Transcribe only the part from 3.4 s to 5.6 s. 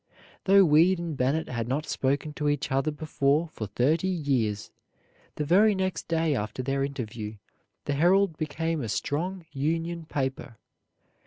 for thirty years, the